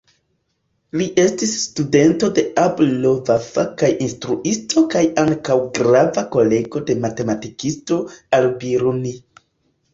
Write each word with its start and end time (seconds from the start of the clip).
Li 0.99 1.05
estis 1.23 1.51
studento 1.63 2.29
de 2.39 2.45
Abu'l-Vafa 2.61 3.67
kaj 3.83 3.91
instruisto 4.07 4.85
kaj 4.95 5.05
ankaŭ 5.27 5.59
grava 5.81 6.27
kolego 6.39 6.85
de 6.91 6.99
matematikisto, 7.07 8.03
Al-Biruni. 8.41 9.17